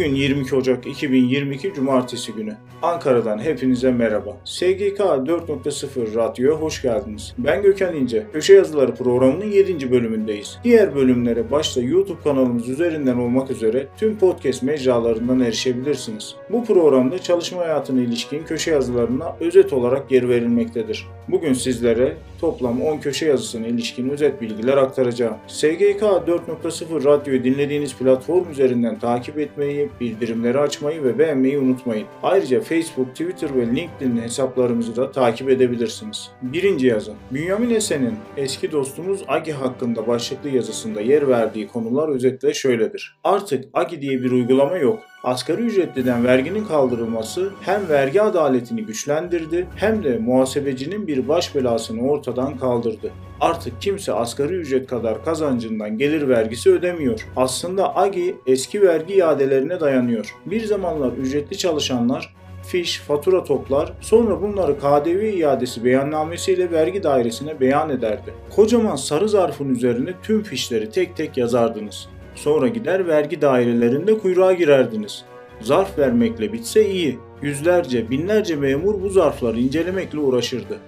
[0.00, 2.56] Bugün 22 Ocak 2022 Cumartesi günü.
[2.82, 4.36] Ankara'dan hepinize merhaba.
[4.44, 7.34] SGK 4.0 Radyo'ya hoş geldiniz.
[7.38, 8.26] Ben Gökhan İnce.
[8.32, 9.90] Köşe Yazıları programının 7.
[9.90, 10.58] bölümündeyiz.
[10.64, 16.34] Diğer bölümlere başta YouTube kanalımız üzerinden olmak üzere tüm podcast mecralarından erişebilirsiniz.
[16.50, 21.06] Bu programda çalışma hayatına ilişkin köşe yazılarına özet olarak yer verilmektedir.
[21.28, 25.36] Bugün sizlere toplam 10 köşe yazısına ilişkin özet bilgiler aktaracağım.
[25.46, 32.06] SGK 4.0 Radyo'yu dinlediğiniz platform üzerinden takip etmeyi, bildirimleri açmayı ve beğenmeyi unutmayın.
[32.22, 36.30] Ayrıca Facebook, Twitter ve LinkedIn hesaplarımızı da takip edebilirsiniz.
[36.42, 37.12] Birinci yazı.
[37.30, 43.16] Bünyamin Esen'in eski dostumuz Agi hakkında başlıklı yazısında yer verdiği konular özetle şöyledir.
[43.24, 44.98] Artık Agi diye bir uygulama yok.
[45.24, 52.58] Asgari ücretliden verginin kaldırılması hem vergi adaletini güçlendirdi hem de muhasebecinin bir baş belasını ortadan
[52.58, 53.12] kaldırdı.
[53.40, 57.26] Artık kimse asgari ücret kadar kazancından gelir vergisi ödemiyor.
[57.36, 60.34] Aslında AGI eski vergi iadelerine dayanıyor.
[60.46, 67.90] Bir zamanlar ücretli çalışanlar fiş, fatura toplar, sonra bunları KDV iadesi beyannamesiyle vergi dairesine beyan
[67.90, 68.34] ederdi.
[68.56, 72.08] Kocaman sarı zarfın üzerine tüm fişleri tek tek yazardınız.
[72.34, 75.24] Sonra gider vergi dairelerinde kuyruğa girerdiniz.
[75.60, 77.18] Zarf vermekle bitse iyi.
[77.42, 80.78] Yüzlerce, binlerce memur bu zarfları incelemekle uğraşırdı.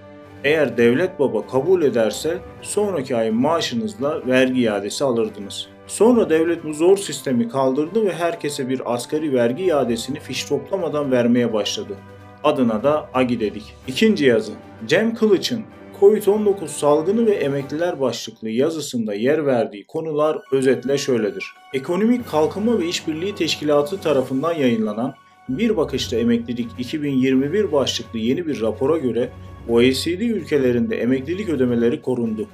[0.43, 5.67] Eğer devlet baba kabul ederse sonraki ayın maaşınızla vergi iadesi alırdınız.
[5.87, 11.53] Sonra devlet bu zor sistemi kaldırdı ve herkese bir asgari vergi iadesini fiş toplamadan vermeye
[11.53, 11.95] başladı.
[12.43, 13.75] Adına da AGI dedik.
[13.87, 14.51] İkinci yazı.
[14.87, 15.63] Cem Kılıç'ın
[15.99, 21.45] Covid-19 salgını ve emekliler başlıklı yazısında yer verdiği konular özetle şöyledir.
[21.73, 25.13] Ekonomik Kalkınma ve İşbirliği Teşkilatı tarafından yayınlanan
[25.49, 29.29] Bir Bakışta Emeklilik 2021 başlıklı yeni bir rapora göre
[29.69, 32.47] OECD ülkelerinde emeklilik ödemeleri korundu.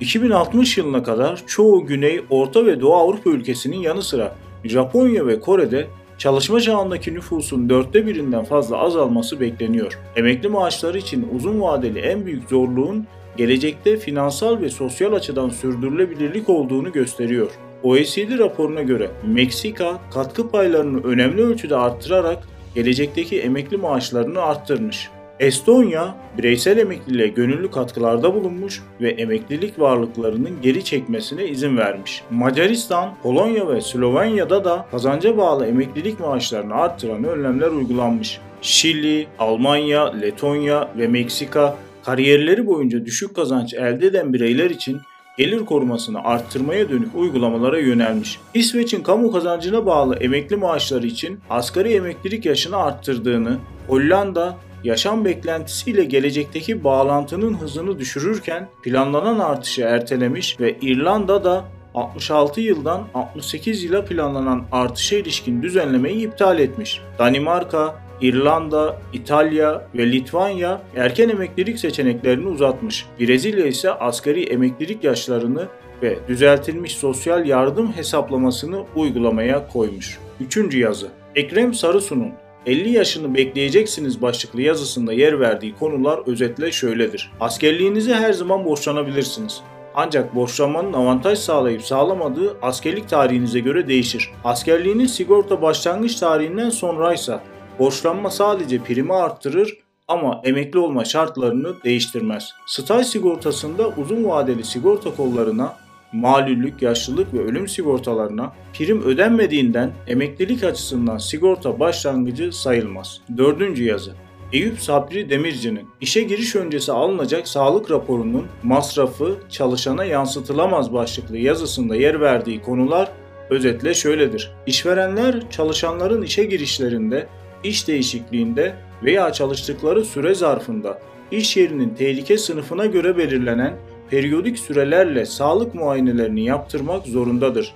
[0.00, 5.86] 2060 yılına kadar çoğu Güney, Orta ve Doğu Avrupa ülkesinin yanı sıra Japonya ve Kore'de
[6.18, 9.98] çalışma çağındaki nüfusun dörtte birinden fazla azalması bekleniyor.
[10.16, 16.92] Emekli maaşları için uzun vadeli en büyük zorluğun gelecekte finansal ve sosyal açıdan sürdürülebilirlik olduğunu
[16.92, 17.50] gösteriyor.
[17.82, 22.38] OECD raporuna göre Meksika katkı paylarını önemli ölçüde arttırarak
[22.74, 25.08] gelecekteki emekli maaşlarını arttırmış.
[25.40, 32.22] Estonya, bireysel emekliliğe gönüllü katkılarda bulunmuş ve emeklilik varlıklarının geri çekmesine izin vermiş.
[32.30, 38.38] Macaristan, Polonya ve Slovenya'da da kazanca bağlı emeklilik maaşlarını arttıran önlemler uygulanmış.
[38.62, 45.00] Şili, Almanya, Letonya ve Meksika kariyerleri boyunca düşük kazanç elde eden bireyler için
[45.38, 48.38] gelir korumasını arttırmaya dönük uygulamalara yönelmiş.
[48.54, 53.58] İsveç'in kamu kazancına bağlı emekli maaşları için asgari emeklilik yaşını arttırdığını,
[53.88, 61.64] Hollanda yaşam beklentisiyle gelecekteki bağlantının hızını düşürürken planlanan artışı ertelemiş ve İrlanda da
[61.94, 67.00] 66 yıldan 68 yıla planlanan artışa ilişkin düzenlemeyi iptal etmiş.
[67.18, 73.06] Danimarka, İrlanda, İtalya ve Litvanya erken emeklilik seçeneklerini uzatmış.
[73.20, 75.68] Brezilya ise asgari emeklilik yaşlarını
[76.02, 80.18] ve düzeltilmiş sosyal yardım hesaplamasını uygulamaya koymuş.
[80.40, 82.32] Üçüncü yazı Ekrem Sarısu'nun
[82.66, 87.30] 50 yaşını bekleyeceksiniz başlıklı yazısında yer verdiği konular özetle şöyledir.
[87.40, 89.62] Askerliğinizi her zaman borçlanabilirsiniz.
[89.94, 94.30] Ancak borçlanmanın avantaj sağlayıp sağlamadığı askerlik tarihinize göre değişir.
[94.44, 97.40] Askerliğinin sigorta başlangıç tarihinden sonraysa
[97.78, 102.50] borçlanma sadece primi arttırır ama emekli olma şartlarını değiştirmez.
[102.66, 105.76] Staj sigortasında uzun vadeli sigorta kollarına
[106.14, 113.20] malüllük, yaşlılık ve ölüm sigortalarına prim ödenmediğinden emeklilik açısından sigorta başlangıcı sayılmaz.
[113.36, 114.14] Dördüncü yazı
[114.52, 122.20] Eyüp Sabri Demirci'nin işe giriş öncesi alınacak sağlık raporunun masrafı çalışana yansıtılamaz başlıklı yazısında yer
[122.20, 123.08] verdiği konular
[123.50, 124.52] özetle şöyledir.
[124.66, 127.26] İşverenler çalışanların işe girişlerinde,
[127.64, 130.98] iş değişikliğinde veya çalıştıkları süre zarfında
[131.30, 133.76] iş yerinin tehlike sınıfına göre belirlenen
[134.14, 137.74] periyodik sürelerle sağlık muayenelerini yaptırmak zorundadır.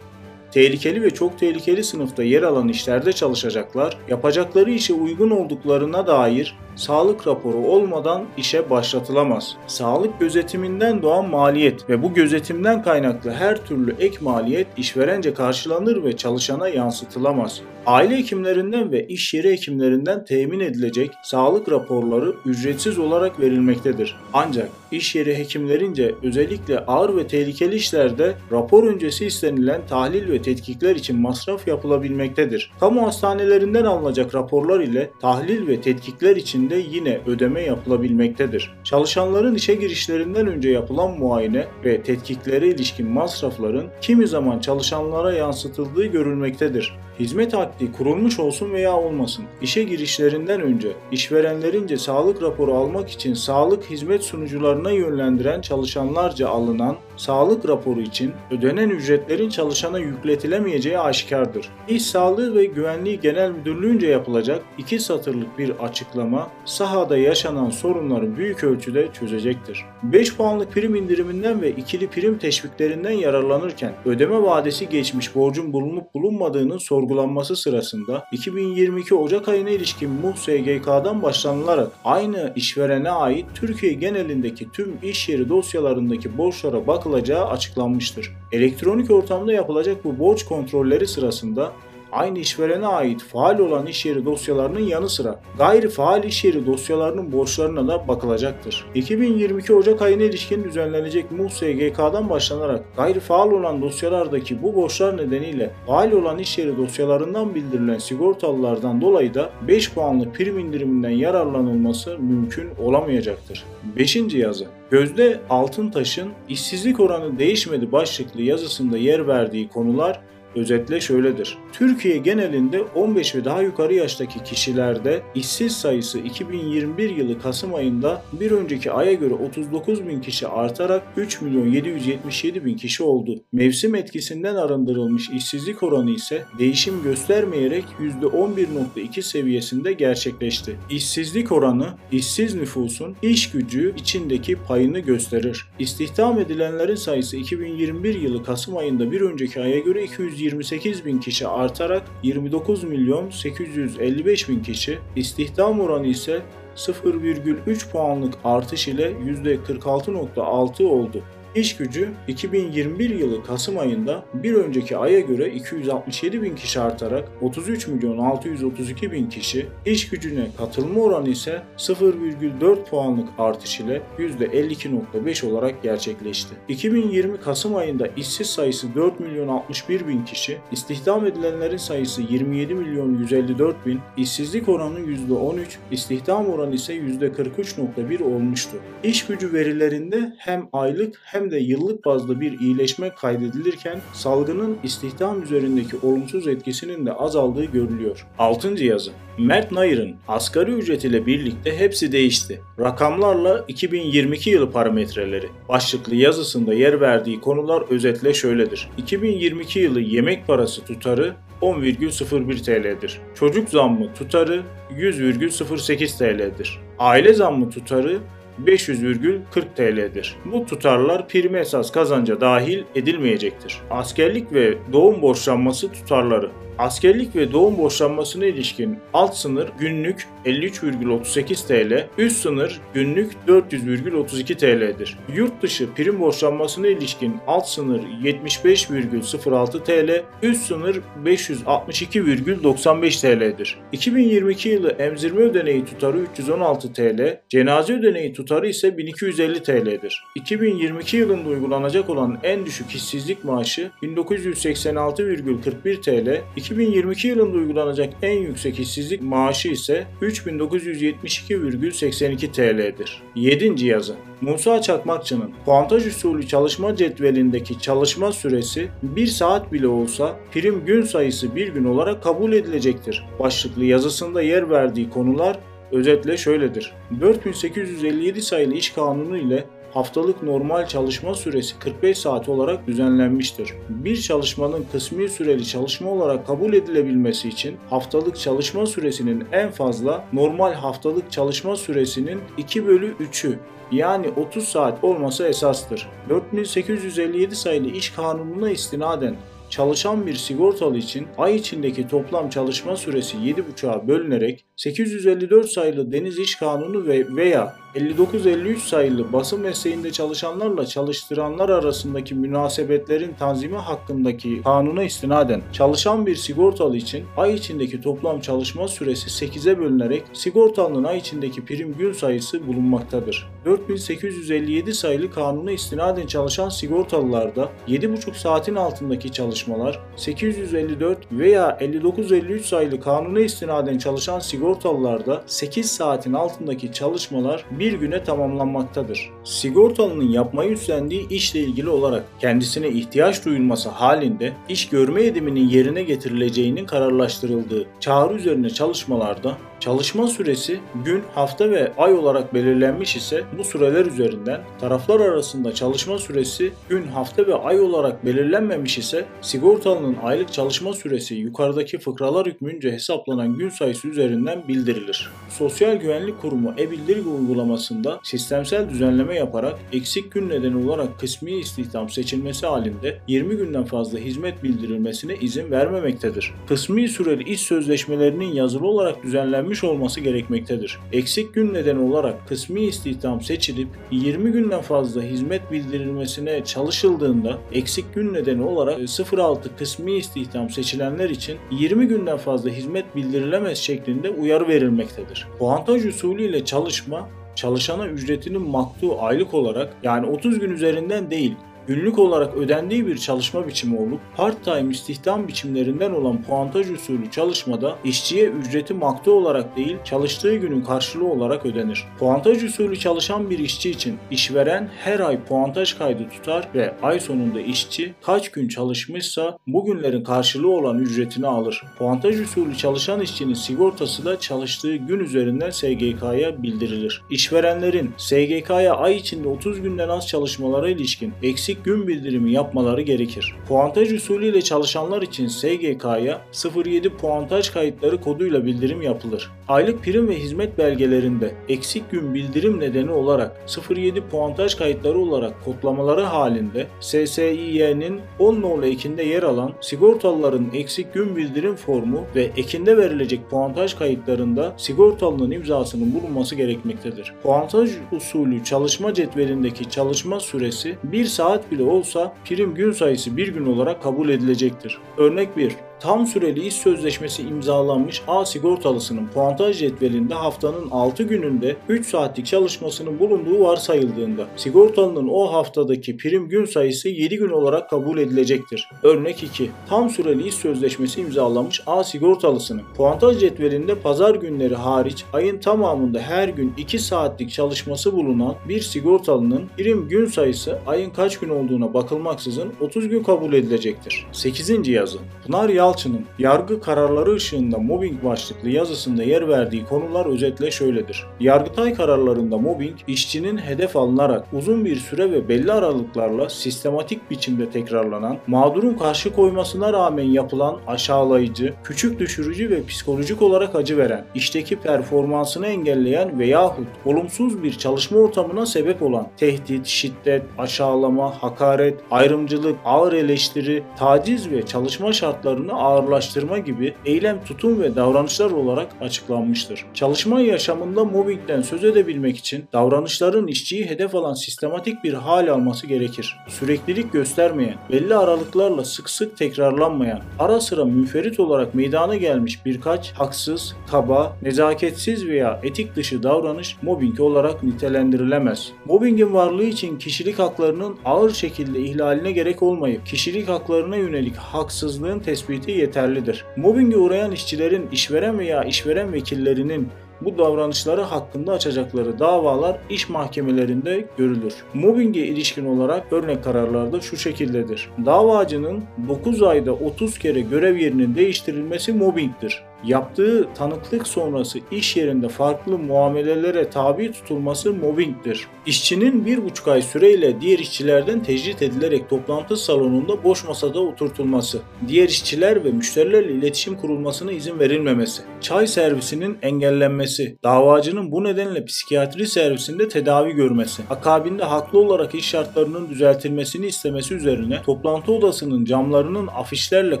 [0.52, 7.26] Tehlikeli ve çok tehlikeli sınıfta yer alan işlerde çalışacaklar, yapacakları işe uygun olduklarına dair sağlık
[7.26, 9.56] raporu olmadan işe başlatılamaz.
[9.66, 16.16] Sağlık gözetiminden doğan maliyet ve bu gözetimden kaynaklı her türlü ek maliyet işverence karşılanır ve
[16.16, 17.60] çalışana yansıtılamaz.
[17.86, 24.16] Aile hekimlerinden ve iş yeri hekimlerinden temin edilecek sağlık raporları ücretsiz olarak verilmektedir.
[24.32, 30.96] Ancak iş yeri hekimlerince özellikle ağır ve tehlikeli işlerde rapor öncesi istenilen tahlil ve tetkikler
[30.96, 32.70] için masraf yapılabilmektedir.
[32.80, 38.72] Kamu hastanelerinden alınacak raporlar ile tahlil ve tetkikler içinde yine ödeme yapılabilmektedir.
[38.84, 46.92] Çalışanların işe girişlerinden önce yapılan muayene ve tetkiklere ilişkin masrafların kimi zaman çalışanlara yansıtıldığı görülmektedir.
[47.20, 49.44] Hizmet akdi kurulmuş olsun veya olmasın.
[49.62, 57.68] İşe girişlerinden önce işverenlerince sağlık raporu almak için sağlık hizmet sunucularına yönlendiren çalışanlarca alınan sağlık
[57.68, 61.68] raporu için ödenen ücretlerin çalışana yükletilemeyeceği aşikardır.
[61.88, 68.64] İş Sağlığı ve Güvenliği Genel Müdürlüğü'nce yapılacak iki satırlık bir açıklama sahada yaşanan sorunları büyük
[68.64, 69.84] ölçüde çözecektir.
[70.02, 76.78] 5 puanlık prim indiriminden ve ikili prim teşviklerinden yararlanırken ödeme vadesi geçmiş borcun bulunup bulunmadığının
[77.02, 84.98] sorgulanması sırasında 2022 Ocak ayına ilişkin MUH SGK'dan başlanılarak aynı işverene ait Türkiye genelindeki tüm
[85.02, 88.32] iş yeri dosyalarındaki borçlara bakılacağı açıklanmıştır.
[88.52, 91.72] Elektronik ortamda yapılacak bu borç kontrolleri sırasında
[92.12, 97.32] aynı işverene ait faal olan iş yeri dosyalarının yanı sıra gayri faal iş yeri dosyalarının
[97.32, 98.84] borçlarına da bakılacaktır.
[98.94, 105.70] 2022 Ocak ayına ilişkin düzenlenecek MUH SGK'dan başlanarak gayri faal olan dosyalardaki bu borçlar nedeniyle
[105.86, 112.68] faal olan iş yeri dosyalarından bildirilen sigortalılardan dolayı da 5 puanlı prim indiriminden yararlanılması mümkün
[112.78, 113.64] olamayacaktır.
[113.96, 114.16] 5.
[114.16, 120.20] yazı Gözde Altıntaş'ın işsizlik oranı değişmedi başlıklı yazısında yer verdiği konular
[120.54, 121.58] Özetle şöyledir.
[121.72, 128.50] Türkiye genelinde 15 ve daha yukarı yaştaki kişilerde işsiz sayısı 2021 yılı Kasım ayında bir
[128.50, 133.42] önceki aya göre 39 bin kişi artarak 3 milyon 777 bin kişi oldu.
[133.52, 140.76] Mevsim etkisinden arındırılmış işsizlik oranı ise değişim göstermeyerek %11.2 seviyesinde gerçekleşti.
[140.90, 145.66] İşsizlik oranı işsiz nüfusun iş gücü içindeki payını gösterir.
[145.78, 151.48] İstihdam edilenlerin sayısı 2021 yılı Kasım ayında bir önceki aya göre 200 128 bin kişi
[151.48, 156.42] artarak 29 milyon 855 bin kişi, istihdam oranı ise
[156.76, 161.22] 0,3 puanlık artış ile %46.6 oldu.
[161.54, 167.88] İş gücü 2021 yılı Kasım ayında bir önceki aya göre 267 bin kişi artarak 33
[167.88, 175.82] milyon 632 bin kişi, iş gücüne katılma oranı ise 0,4 puanlık artış ile %52.5 olarak
[175.82, 176.54] gerçekleşti.
[176.68, 183.18] 2020 Kasım ayında işsiz sayısı 4 milyon 61 bin kişi, istihdam edilenlerin sayısı 27 milyon
[183.18, 188.76] 154 bin, işsizlik oranı %13, istihdam oranı ise %43.1 olmuştu.
[189.04, 195.42] İş gücü verilerinde hem aylık hem hem de yıllık bazda bir iyileşme kaydedilirken salgının istihdam
[195.42, 198.26] üzerindeki olumsuz etkisinin de azaldığı görülüyor.
[198.38, 198.84] 6.
[198.84, 202.60] yazı Mert Nayır'ın asgari ücret ile birlikte hepsi değişti.
[202.80, 208.88] Rakamlarla 2022 yılı parametreleri başlıklı yazısında yer verdiği konular özetle şöyledir.
[208.98, 213.20] 2022 yılı yemek parası tutarı 10,01 TL'dir.
[213.34, 214.62] Çocuk zammı tutarı
[214.96, 216.80] 100,08 TL'dir.
[216.98, 218.18] Aile zammı tutarı
[218.64, 220.36] 500,40 TL'dir.
[220.44, 223.78] Bu tutarlar prim esas kazanca dahil edilmeyecektir.
[223.90, 226.50] Askerlik ve doğum borçlanması tutarları
[226.82, 235.18] Askerlik ve doğum borçlanmasına ilişkin alt sınır günlük 53,38 TL, üst sınır günlük 400,32 TL'dir.
[235.34, 243.78] Yurt dışı prim borçlanmasına ilişkin alt sınır 75,06 TL, üst sınır 562,95 TL'dir.
[243.92, 250.24] 2022 yılı emzirme ödeneği tutarı 316 TL, cenaze ödeneği tutarı ise 1250 TL'dir.
[250.34, 256.40] 2022 yılında uygulanacak olan en düşük işsizlik maaşı 1986,41 TL,
[256.72, 263.22] 2022 yılında uygulanacak en yüksek işsizlik maaşı ise 3972,82 TL'dir.
[263.34, 263.86] 7.
[263.86, 271.02] yazı Musa Çakmakçı'nın puantaj usulü çalışma cetvelindeki çalışma süresi 1 saat bile olsa prim gün
[271.02, 273.24] sayısı bir gün olarak kabul edilecektir.
[273.38, 275.58] Başlıklı yazısında yer verdiği konular
[275.92, 276.92] özetle şöyledir.
[277.20, 279.64] 4857 sayılı iş kanunu ile
[279.94, 283.74] haftalık normal çalışma süresi 45 saat olarak düzenlenmiştir.
[283.88, 290.72] Bir çalışmanın kısmi süreli çalışma olarak kabul edilebilmesi için haftalık çalışma süresinin en fazla normal
[290.72, 293.58] haftalık çalışma süresinin 2 bölü 3'ü
[293.92, 296.08] yani 30 saat olması esastır.
[296.28, 299.36] 4857 sayılı iş kanununa istinaden
[299.70, 306.54] çalışan bir sigortalı için ay içindeki toplam çalışma süresi 7,5'a bölünerek 854 sayılı Deniz İş
[306.54, 315.62] Kanunu ve veya 59-53 sayılı basın mesleğinde çalışanlarla çalıştıranlar arasındaki münasebetlerin tanzimi hakkındaki kanuna istinaden
[315.72, 321.94] çalışan bir sigortalı için ay içindeki toplam çalışma süresi 8'e bölünerek sigortalının ay içindeki prim
[321.94, 323.50] gün sayısı bulunmaktadır.
[323.64, 333.40] 4857 sayılı kanuna istinaden çalışan sigortalılarda 7,5 saatin altındaki çalışmalar, 854 veya 59-53 sayılı kanuna
[333.40, 339.30] istinaden çalışan sigortalılarda 8 saatin altındaki çalışmalar bir güne tamamlanmaktadır.
[339.44, 346.86] Sigortalının yapmayı üstlendiği işle ilgili olarak kendisine ihtiyaç duyulması halinde iş görme ediminin yerine getirileceğinin
[346.86, 354.06] kararlaştırıldığı çağrı üzerine çalışmalarda Çalışma süresi gün, hafta ve ay olarak belirlenmiş ise bu süreler
[354.06, 360.92] üzerinden taraflar arasında çalışma süresi gün, hafta ve ay olarak belirlenmemiş ise sigortalının aylık çalışma
[360.92, 365.30] süresi yukarıdaki fıkralar hükmünce hesaplanan gün sayısı üzerinden bildirilir.
[365.48, 372.66] Sosyal Güvenlik Kurumu e-bildirgi uygulamasında sistemsel düzenleme yaparak eksik gün nedeni olarak kısmi istihdam seçilmesi
[372.66, 376.54] halinde 20 günden fazla hizmet bildirilmesine izin vermemektedir.
[376.68, 380.98] Kısmi süreli iş sözleşmelerinin yazılı olarak düzenlenmiş verilmiş olması gerekmektedir.
[381.12, 388.34] Eksik gün nedeni olarak kısmi istihdam seçilip 20 günden fazla hizmet bildirilmesine çalışıldığında eksik gün
[388.34, 388.98] nedeni olarak
[389.38, 395.46] 06 kısmi istihdam seçilenler için 20 günden fazla hizmet bildirilemez şeklinde uyarı verilmektedir.
[395.58, 401.54] Puantaj usulü ile çalışma çalışana ücretinin maktu aylık olarak yani 30 gün üzerinden değil
[401.86, 408.46] günlük olarak ödendiği bir çalışma biçimi olup part-time istihdam biçimlerinden olan puantaj usulü çalışmada işçiye
[408.46, 412.04] ücreti maktu olarak değil çalıştığı günün karşılığı olarak ödenir.
[412.18, 417.60] Puantaj usulü çalışan bir işçi için işveren her ay puantaj kaydı tutar ve ay sonunda
[417.60, 421.82] işçi kaç gün çalışmışsa bu günlerin karşılığı olan ücretini alır.
[421.98, 427.22] Puantaj usulü çalışan işçinin sigortası da çalıştığı gün üzerinden SGK'ya bildirilir.
[427.30, 433.54] İşverenlerin SGK'ya ay içinde 30 günden az çalışmalara ilişkin eksi eksik gün bildirimi yapmaları gerekir.
[433.68, 436.40] Puantaj usulüyle çalışanlar için SGK'ya
[436.84, 439.50] 07 puantaj kayıtları koduyla bildirim yapılır.
[439.72, 443.56] Aylık prim ve hizmet belgelerinde eksik gün bildirim nedeni olarak
[443.90, 451.36] 07 puantaj kayıtları olarak kodlamaları halinde SSİY'nin 10 nolu ekinde yer alan sigortalıların eksik gün
[451.36, 457.34] bildirim formu ve ekinde verilecek puantaj kayıtlarında sigortalının imzasının bulunması gerekmektedir.
[457.42, 463.66] Puantaj usulü çalışma cetvelindeki çalışma süresi 1 saat bile olsa prim gün sayısı bir gün
[463.66, 464.98] olarak kabul edilecektir.
[465.18, 472.06] Örnek 1 tam süreli iş sözleşmesi imzalanmış A sigortalısının puantaj cetvelinde haftanın 6 gününde 3
[472.06, 478.88] saatlik çalışmasının bulunduğu varsayıldığında sigortalının o haftadaki prim gün sayısı 7 gün olarak kabul edilecektir.
[479.02, 479.70] Örnek 2.
[479.88, 486.48] Tam süreli iş sözleşmesi imzalanmış A sigortalısının puantaj cetvelinde pazar günleri hariç ayın tamamında her
[486.48, 492.72] gün 2 saatlik çalışması bulunan bir sigortalının prim gün sayısı ayın kaç gün olduğuna bakılmaksızın
[492.80, 494.26] 30 gün kabul edilecektir.
[494.32, 494.88] 8.
[494.88, 501.26] yazı Pınar Yal Yalçın'ın yargı kararları ışığında mobbing başlıklı yazısında yer verdiği konular özetle şöyledir.
[501.40, 508.38] Yargıtay kararlarında mobbing, işçinin hedef alınarak uzun bir süre ve belli aralıklarla sistematik biçimde tekrarlanan,
[508.46, 515.66] mağdurun karşı koymasına rağmen yapılan aşağılayıcı, küçük düşürücü ve psikolojik olarak acı veren, işteki performansını
[515.66, 523.82] engelleyen veyahut olumsuz bir çalışma ortamına sebep olan tehdit, şiddet, aşağılama, hakaret, ayrımcılık, ağır eleştiri,
[523.98, 529.84] taciz ve çalışma şartlarını ağırlaştırma gibi eylem, tutum ve davranışlar olarak açıklanmıştır.
[529.94, 536.36] Çalışma yaşamında mobbingden söz edebilmek için davranışların işçiyi hedef alan sistematik bir hal alması gerekir.
[536.48, 543.76] Süreklilik göstermeyen, belli aralıklarla sık sık tekrarlanmayan, ara sıra müferit olarak meydana gelmiş birkaç haksız,
[543.90, 548.72] kaba, nezaketsiz veya etik dışı davranış mobbing olarak nitelendirilemez.
[548.84, 555.71] Mobbingin varlığı için kişilik haklarının ağır şekilde ihlaline gerek olmayıp kişilik haklarına yönelik haksızlığın tespiti
[555.72, 556.44] yeterlidir.
[556.56, 559.88] Mobbinge uğrayan işçilerin işveren veya işveren vekillerinin
[560.20, 564.54] bu davranışları hakkında açacakları davalar iş mahkemelerinde görülür.
[564.74, 567.90] Mobbinge ilişkin olarak örnek kararlarda şu şekildedir.
[568.06, 575.78] Davacının 9 ayda 30 kere görev yerinin değiştirilmesi mobbingdir yaptığı tanıklık sonrası iş yerinde farklı
[575.78, 578.48] muamelelere tabi tutulması mobbingdir.
[578.66, 585.08] İşçinin bir buçuk ay süreyle diğer işçilerden tecrit edilerek toplantı salonunda boş masada oturtulması, diğer
[585.08, 592.88] işçiler ve müşterilerle iletişim kurulmasına izin verilmemesi, çay servisinin engellenmesi, davacının bu nedenle psikiyatri servisinde
[592.88, 600.00] tedavi görmesi, akabinde haklı olarak iş şartlarının düzeltilmesini istemesi üzerine toplantı odasının camlarının afişlerle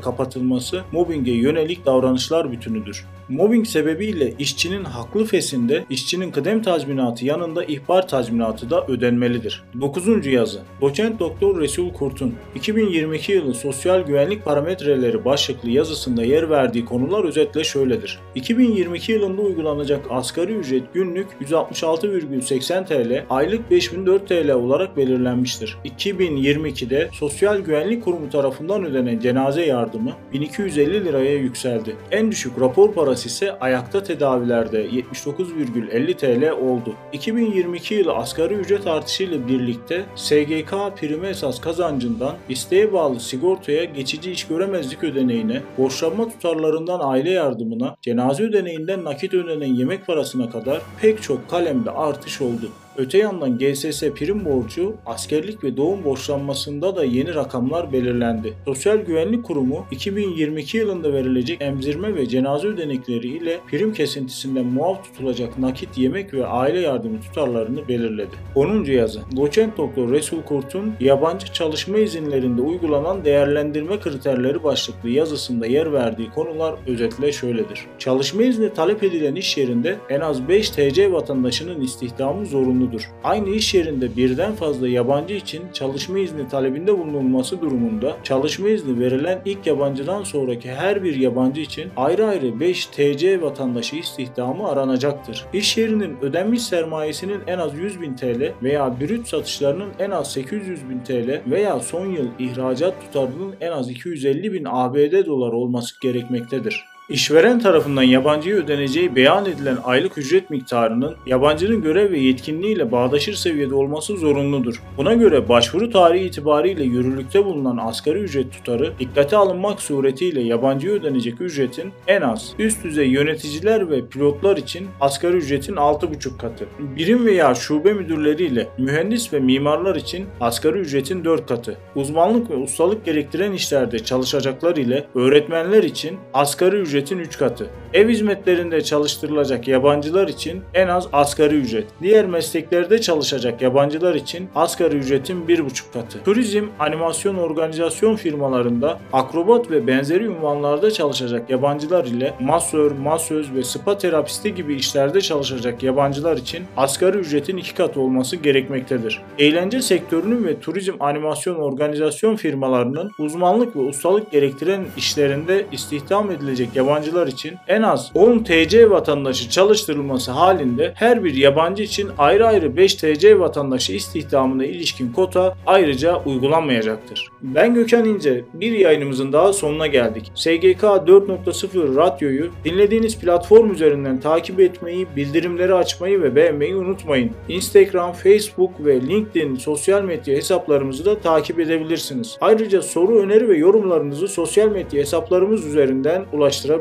[0.00, 3.04] kapatılması mobbinge yönelik davranışlar bütünü bütünüdür.
[3.28, 9.64] Mobbing sebebiyle işçinin haklı fesinde işçinin kıdem tazminatı yanında ihbar tazminatı da ödenmelidir.
[9.80, 10.26] 9.
[10.26, 17.24] yazı Doçent Doktor Resul Kurt'un 2022 yılı sosyal güvenlik parametreleri başlıklı yazısında yer verdiği konular
[17.24, 18.18] özetle şöyledir.
[18.34, 25.78] 2022 yılında uygulanacak asgari ücret günlük 166,80 TL, aylık 5004 TL olarak belirlenmiştir.
[25.84, 31.96] 2022'de Sosyal Güvenlik Kurumu tarafından ödenen cenaze yardımı 1250 liraya yükseldi.
[32.10, 36.94] En düşük rapor parası ise ayakta tedavilerde 79,50 TL oldu.
[37.12, 44.46] 2022 yılı asgari ücret artışıyla birlikte SGK primi esas kazancından isteğe bağlı sigortaya geçici iş
[44.46, 51.50] göremezlik ödeneğine, borçlanma tutarlarından aile yardımına, cenaze ödeneğinden nakit ödenen yemek parasına kadar pek çok
[51.50, 52.70] kalemde artış oldu.
[52.96, 58.54] Öte yandan GSS prim borcu, askerlik ve doğum borçlanmasında da yeni rakamlar belirlendi.
[58.64, 65.58] Sosyal Güvenlik Kurumu 2022 yılında verilecek emzirme ve cenaze ödenekleri ile prim kesintisinden muaf tutulacak
[65.58, 68.30] nakit yemek ve aile yardımı tutarlarını belirledi.
[68.54, 68.84] 10.
[68.84, 76.30] yazı Doçent Doktor Resul Kurt'un yabancı çalışma izinlerinde uygulanan değerlendirme kriterleri başlıklı yazısında yer verdiği
[76.30, 77.86] konular özetle şöyledir.
[77.98, 83.10] Çalışma izni talep edilen iş yerinde en az 5 TC vatandaşının istihdamı zorunlu zorunludur.
[83.24, 89.42] Aynı iş yerinde birden fazla yabancı için çalışma izni talebinde bulunulması durumunda çalışma izni verilen
[89.44, 95.44] ilk yabancıdan sonraki her bir yabancı için ayrı ayrı 5 TC vatandaşı istihdamı aranacaktır.
[95.52, 100.90] İş yerinin ödenmiş sermayesinin en az 100 bin TL veya brüt satışlarının en az 800
[100.90, 106.91] bin TL veya son yıl ihracat tutarının en az 250 bin ABD dolar olması gerekmektedir.
[107.08, 113.74] İşveren tarafından yabancıya ödeneceği beyan edilen aylık ücret miktarının yabancının görev ve yetkinliğiyle bağdaşır seviyede
[113.74, 114.82] olması zorunludur.
[114.96, 121.40] Buna göre başvuru tarihi itibariyle yürürlükte bulunan asgari ücret tutarı dikkate alınmak suretiyle yabancıya ödenecek
[121.40, 126.66] ücretin en az üst düzey yöneticiler ve pilotlar için asgari ücretin 6,5 katı,
[126.96, 133.04] birim veya şube müdürleriyle mühendis ve mimarlar için asgari ücretin 4 katı, uzmanlık ve ustalık
[133.04, 137.66] gerektiren işlerde çalışacaklar ile öğretmenler için asgari ücret ücretin 3 katı.
[137.92, 141.86] Ev hizmetlerinde çalıştırılacak yabancılar için en az asgari ücret.
[142.02, 146.24] Diğer mesleklerde çalışacak yabancılar için asgari ücretin 1,5 katı.
[146.24, 153.98] Turizm, animasyon organizasyon firmalarında akrobat ve benzeri ünvanlarda çalışacak yabancılar ile masör, masöz ve spa
[153.98, 159.22] terapisti gibi işlerde çalışacak yabancılar için asgari ücretin 2 katı olması gerekmektedir.
[159.38, 167.26] Eğlence sektörünün ve turizm animasyon organizasyon firmalarının uzmanlık ve ustalık gerektiren işlerinde istihdam edilecek yabancılar
[167.26, 172.94] için en az 10 TC vatandaşı çalıştırılması halinde her bir yabancı için ayrı ayrı 5
[172.94, 177.28] TC vatandaşı istihdamına ilişkin kota ayrıca uygulanmayacaktır.
[177.42, 180.32] Ben Gökhan İnce, bir yayınımızın daha sonuna geldik.
[180.34, 187.30] SGK 4.0 Radyo'yu dinlediğiniz platform üzerinden takip etmeyi, bildirimleri açmayı ve beğenmeyi unutmayın.
[187.48, 192.36] Instagram, Facebook ve LinkedIn sosyal medya hesaplarımızı da takip edebilirsiniz.
[192.40, 196.71] Ayrıca soru, öneri ve yorumlarınızı sosyal medya hesaplarımız üzerinden ulaştırabilirsiniz.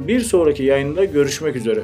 [0.00, 1.82] Bir sonraki yayında görüşmek üzere.